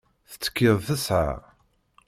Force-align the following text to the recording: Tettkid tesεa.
Tettkid 0.31 0.77
tesεa. 0.87 1.35